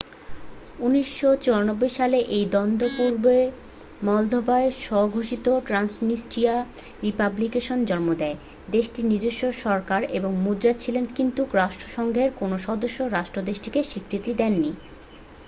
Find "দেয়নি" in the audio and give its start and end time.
14.33-14.71